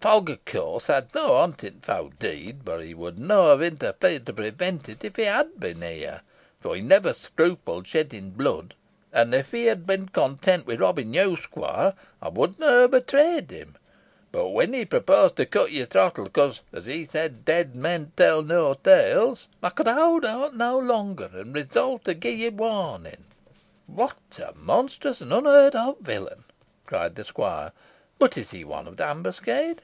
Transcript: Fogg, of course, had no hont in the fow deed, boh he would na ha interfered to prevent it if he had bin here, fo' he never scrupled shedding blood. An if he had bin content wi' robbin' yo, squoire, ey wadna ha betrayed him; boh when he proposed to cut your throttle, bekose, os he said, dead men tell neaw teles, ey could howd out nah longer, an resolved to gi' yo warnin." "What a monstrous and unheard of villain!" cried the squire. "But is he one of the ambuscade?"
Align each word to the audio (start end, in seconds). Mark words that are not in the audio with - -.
Fogg, 0.00 0.30
of 0.30 0.44
course, 0.44 0.86
had 0.86 1.12
no 1.12 1.32
hont 1.38 1.64
in 1.64 1.80
the 1.80 1.86
fow 1.86 2.12
deed, 2.20 2.64
boh 2.64 2.78
he 2.78 2.94
would 2.94 3.18
na 3.18 3.56
ha 3.56 3.60
interfered 3.60 4.24
to 4.26 4.32
prevent 4.32 4.88
it 4.88 5.02
if 5.04 5.16
he 5.16 5.24
had 5.24 5.58
bin 5.58 5.82
here, 5.82 6.22
fo' 6.60 6.72
he 6.74 6.80
never 6.80 7.12
scrupled 7.12 7.84
shedding 7.84 8.30
blood. 8.30 8.74
An 9.12 9.34
if 9.34 9.50
he 9.50 9.64
had 9.64 9.88
bin 9.88 10.06
content 10.08 10.68
wi' 10.68 10.76
robbin' 10.76 11.12
yo, 11.14 11.34
squoire, 11.34 11.94
ey 12.22 12.28
wadna 12.28 12.82
ha 12.82 12.86
betrayed 12.86 13.50
him; 13.50 13.76
boh 14.30 14.48
when 14.48 14.72
he 14.72 14.84
proposed 14.84 15.34
to 15.34 15.44
cut 15.46 15.72
your 15.72 15.86
throttle, 15.86 16.26
bekose, 16.26 16.60
os 16.72 16.84
he 16.86 17.04
said, 17.04 17.44
dead 17.44 17.74
men 17.74 18.12
tell 18.16 18.44
neaw 18.44 18.74
teles, 18.74 19.48
ey 19.64 19.70
could 19.70 19.88
howd 19.88 20.24
out 20.24 20.54
nah 20.54 20.76
longer, 20.76 21.28
an 21.32 21.52
resolved 21.52 22.04
to 22.04 22.14
gi' 22.14 22.30
yo 22.30 22.50
warnin." 22.50 23.24
"What 23.88 24.16
a 24.38 24.54
monstrous 24.54 25.20
and 25.20 25.32
unheard 25.32 25.74
of 25.74 25.98
villain!" 25.98 26.44
cried 26.86 27.16
the 27.16 27.24
squire. 27.24 27.72
"But 28.20 28.36
is 28.38 28.50
he 28.52 28.64
one 28.64 28.86
of 28.88 28.96
the 28.96 29.04
ambuscade?" 29.04 29.82